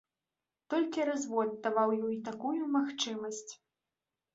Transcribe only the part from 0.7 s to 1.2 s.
Толькі